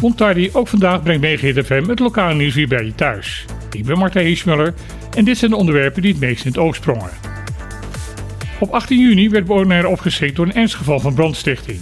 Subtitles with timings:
[0.00, 3.44] Montardi ook vandaag brengt Mega FM het lokale nieuws weer bij je thuis.
[3.70, 4.74] Ik ben Martijn Hiesmuller
[5.16, 7.10] en dit zijn de onderwerpen die het meest in het oog sprongen.
[8.58, 11.80] Op 18 juni werd Bonaire opgeschrikt door een ernstig geval van brandstichting.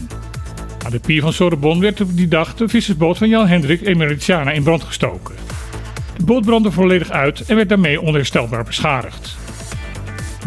[0.85, 4.51] Aan de pier van Sorbonne werd op die dag de vissersboot van Jan Hendrik Emeritiana
[4.51, 5.35] in brand gestoken.
[6.17, 9.44] De boot brandde volledig uit en werd daarmee onherstelbaar beschadigd.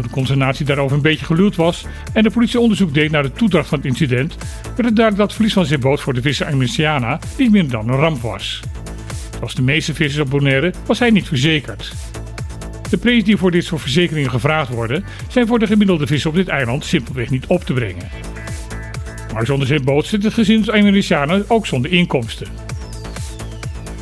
[0.02, 3.68] De consternatie daarover een beetje geluwd was en de politie onderzoek deed naar de toedracht
[3.68, 6.46] van het incident, werd het duidelijk dat het verlies van zijn boot voor de visser
[6.46, 8.60] Emeritiana niet minder dan een ramp was.
[9.36, 11.92] Zoals de meeste vissers op Bonaire was hij niet verzekerd.
[12.90, 16.36] De prijzen die voor dit soort verzekeringen gevraagd worden, zijn voor de gemiddelde visser op
[16.36, 18.08] dit eiland simpelweg niet op te brengen.
[19.32, 22.46] Maar zonder zijn boot zit het gezin Amerikanen ook zonder inkomsten.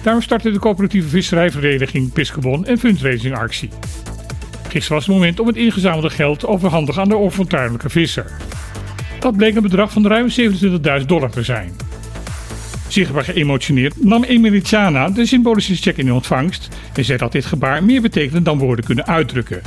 [0.03, 3.69] Daarom startte de coöperatieve visserijvereniging Piscobon een fundraisingactie.
[4.77, 8.27] Gisteren was het moment om het ingezamelde geld te overhandigen aan de onfortuinlijke visser.
[9.21, 10.29] Dat bleek een bedrag van ruim
[11.01, 11.77] 27.000 dollar te zijn.
[12.89, 18.03] Zichtbaar geëmotioneerd nam Emeritiana de symbolische check in ontvangst en zei dat dit gebaar meer
[18.03, 19.63] betekende dan woorden kunnen uitdrukken.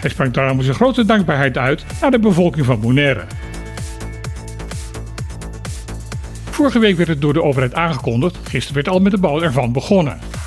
[0.00, 3.24] Hij sprak daarom zijn grote dankbaarheid uit naar de bevolking van Bonaire.
[6.50, 9.72] Vorige week werd het door de overheid aangekondigd, gisteren werd al met de bouw ervan
[9.72, 10.37] begonnen.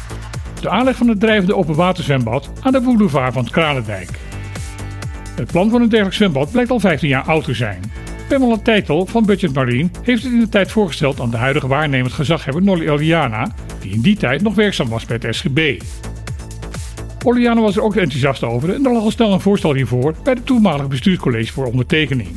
[0.62, 4.10] De aanleg van het drijvende openwaterzwembad aan de boulevard van het Kralendijk.
[5.36, 7.82] Het plan voor een dergelijk zwembad blijkt al 15 jaar oud te zijn.
[8.28, 12.14] Pamela Teitel van Budget Marine heeft het in de tijd voorgesteld aan de huidige waarnemend
[12.14, 15.82] gezaghebber Nolly Oliana, die in die tijd nog werkzaam was bij het SGB.
[17.26, 20.34] Oliana was er ook enthousiast over en er lag al snel een voorstel hiervoor bij
[20.34, 22.30] het toenmalige bestuurscollege voor ondertekening.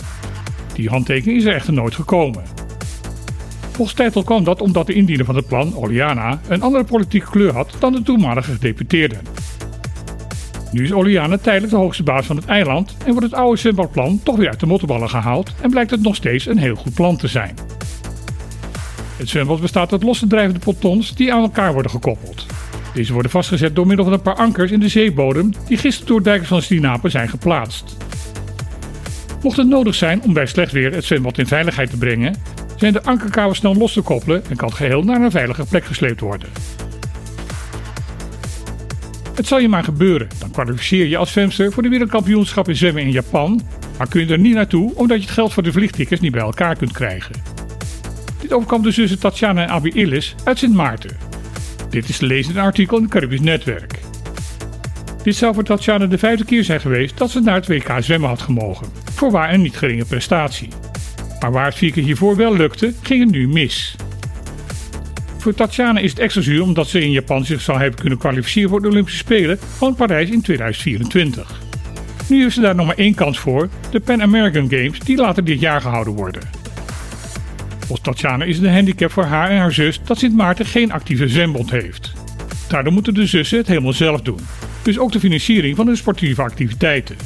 [0.75, 2.43] Die handtekening is er echter nooit gekomen.
[3.75, 7.53] Volgens Teitel kwam dat omdat de indiener van het plan, Oliana, een andere politieke kleur
[7.53, 9.19] had dan de toenmalige gedeputeerden.
[10.73, 14.21] Nu is Oliana tijdelijk de hoogste baas van het eiland en wordt het oude zwembadplan
[14.23, 17.17] toch weer uit de mottenballen gehaald en blijkt het nog steeds een heel goed plan
[17.17, 17.55] te zijn.
[19.17, 22.47] Het zwembad bestaat uit losse drijvende pontons die aan elkaar worden gekoppeld.
[22.95, 26.23] Deze worden vastgezet door middel van een paar ankers in de zeebodem die gisteren door
[26.23, 27.97] dijkers van Stinapen zijn geplaatst.
[29.43, 32.35] Mocht het nodig zijn om bij slecht weer het zwembad in veiligheid te brengen,
[32.91, 35.85] zijn de ankerkabels snel los te koppelen en kan het geheel naar een veilige plek
[35.85, 36.49] gesleept worden.
[39.35, 43.03] Het zal je maar gebeuren, dan kwalificeer je als zwemster voor de wereldkampioenschap in zwemmen
[43.03, 43.61] in Japan,
[43.99, 46.41] maar kun je er niet naartoe omdat je het geld voor de vliegtickets niet bij
[46.41, 47.35] elkaar kunt krijgen.
[48.41, 51.17] Dit overkwam de zussen Tatjana en Abi Illis uit Sint Maarten.
[51.91, 53.99] Dit is te lezen in een artikel in het Caribisch Netwerk.
[55.23, 58.29] Dit zou voor Tatjana de vijfde keer zijn geweest dat ze naar het WK zwemmen
[58.29, 60.69] had gemogen, voorwaar een niet geringe prestatie.
[61.45, 63.97] Maar waar het hiervoor wel lukte, ging het nu mis.
[65.39, 68.71] Voor Tatjana is het extra zuur omdat ze in Japan zich zou hebben kunnen kwalificeren
[68.71, 71.61] voor de Olympische Spelen van Parijs in 2024.
[72.29, 75.45] Nu heeft ze daar nog maar één kans voor, de Pan American Games die later
[75.45, 76.43] dit jaar gehouden worden.
[77.79, 80.93] Volgens Tatjana is het een handicap voor haar en haar zus dat Sint Maarten geen
[80.93, 82.13] actieve zwembond heeft.
[82.69, 84.41] Daardoor moeten de zussen het helemaal zelf doen.
[84.83, 87.17] Dus ook de financiering van hun sportieve activiteiten.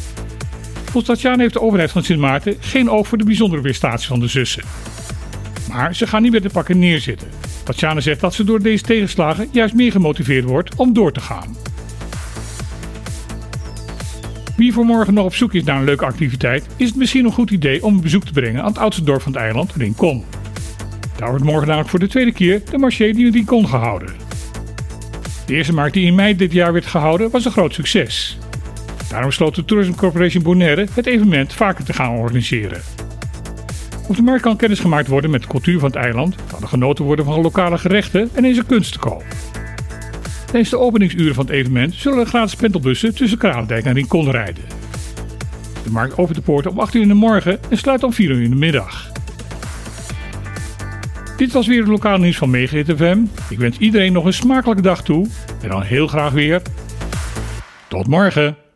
[0.90, 4.20] Volgens Tatjana heeft de overheid van Sint Maarten geen oog voor de bijzondere prestaties van
[4.20, 4.62] de zussen.
[5.70, 7.28] Maar ze gaan niet met de pakken neerzitten.
[7.64, 11.56] Tatjana zegt dat ze door deze tegenslagen juist meer gemotiveerd wordt om door te gaan.
[14.56, 17.32] Wie voor morgen nog op zoek is naar een leuke activiteit, is het misschien een
[17.32, 20.24] goed idee om een bezoek te brengen aan het oudste dorp van het eiland, Rincon.
[21.16, 24.14] Daar wordt morgen namelijk voor de tweede keer de marché die in Rincon gehouden.
[25.46, 28.38] De eerste markt die in mei dit jaar werd gehouden was een groot succes.
[29.08, 32.80] Daarom besloot de Tourism Corporation Bonaire het evenement vaker te gaan organiseren.
[34.08, 36.68] Op de markt kan kennis gemaakt worden met de cultuur van het eiland, kan er
[36.68, 39.24] genoten worden van lokale gerechten en is er kunst te koop.
[40.46, 44.64] Tijdens de openingsuren van het evenement zullen er gratis pendelbussen tussen Kralendijk en Rincon rijden.
[45.84, 48.30] De markt opent de poorten om 8 uur in de morgen en sluit om 4
[48.30, 49.10] uur in de middag.
[51.36, 53.18] Dit was weer het lokale nieuws van Megahit FM.
[53.48, 55.26] Ik wens iedereen nog een smakelijke dag toe
[55.62, 56.62] en dan heel graag weer.
[57.88, 58.67] Tot morgen!